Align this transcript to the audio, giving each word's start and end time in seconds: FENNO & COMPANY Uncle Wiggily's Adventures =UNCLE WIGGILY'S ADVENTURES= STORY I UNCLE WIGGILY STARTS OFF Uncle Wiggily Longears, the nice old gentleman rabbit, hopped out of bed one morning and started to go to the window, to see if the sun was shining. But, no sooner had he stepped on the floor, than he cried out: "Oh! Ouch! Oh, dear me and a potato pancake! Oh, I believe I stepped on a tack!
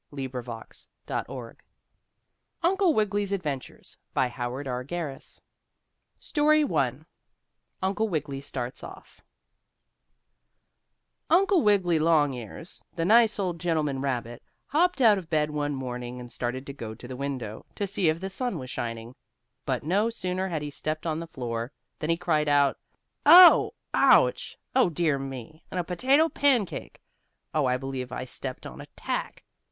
FENNO 0.09 0.29
& 0.43 1.27
COMPANY 1.27 1.57
Uncle 2.63 2.95
Wiggily's 2.95 3.31
Adventures 3.31 3.97
=UNCLE 4.15 4.51
WIGGILY'S 4.51 4.59
ADVENTURES= 5.03 5.41
STORY 6.19 6.63
I 6.63 6.95
UNCLE 7.83 8.09
WIGGILY 8.09 8.41
STARTS 8.41 8.83
OFF 8.83 9.21
Uncle 11.29 11.61
Wiggily 11.61 11.99
Longears, 11.99 12.83
the 12.95 13.05
nice 13.05 13.37
old 13.37 13.59
gentleman 13.59 14.01
rabbit, 14.01 14.41
hopped 14.69 15.01
out 15.01 15.19
of 15.19 15.29
bed 15.29 15.51
one 15.51 15.75
morning 15.75 16.17
and 16.17 16.31
started 16.31 16.65
to 16.65 16.73
go 16.73 16.95
to 16.95 17.07
the 17.07 17.15
window, 17.15 17.67
to 17.75 17.85
see 17.85 18.09
if 18.09 18.19
the 18.19 18.29
sun 18.31 18.57
was 18.57 18.71
shining. 18.71 19.13
But, 19.67 19.83
no 19.83 20.09
sooner 20.09 20.47
had 20.47 20.63
he 20.63 20.71
stepped 20.71 21.05
on 21.05 21.19
the 21.19 21.27
floor, 21.27 21.71
than 21.99 22.09
he 22.09 22.17
cried 22.17 22.49
out: 22.49 22.79
"Oh! 23.23 23.73
Ouch! 23.93 24.57
Oh, 24.75 24.89
dear 24.89 25.19
me 25.19 25.63
and 25.69 25.79
a 25.79 25.83
potato 25.83 26.27
pancake! 26.27 27.03
Oh, 27.53 27.67
I 27.67 27.77
believe 27.77 28.11
I 28.11 28.25
stepped 28.25 28.65
on 28.65 28.81
a 28.81 28.87
tack! 28.95 29.43